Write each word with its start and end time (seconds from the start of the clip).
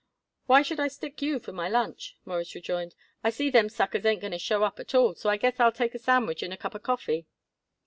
"Why 0.47 0.63
should 0.63 0.79
I 0.79 0.87
stick 0.87 1.21
you 1.21 1.37
for 1.37 1.51
my 1.51 1.69
lunch?" 1.69 2.17
Morris 2.25 2.55
rejoined. 2.55 2.95
"I 3.23 3.29
see 3.29 3.51
them 3.51 3.69
suckers 3.69 4.03
ain't 4.03 4.21
going 4.21 4.31
to 4.31 4.39
show 4.39 4.63
up 4.63 4.79
at 4.79 4.95
all, 4.95 5.13
so 5.13 5.29
I 5.29 5.37
guess 5.37 5.59
I'll 5.59 5.71
take 5.71 5.93
a 5.93 5.99
sandwich 5.99 6.41
and 6.41 6.51
a 6.51 6.57
cup 6.57 6.73
of 6.73 6.81
coffee." 6.81 7.27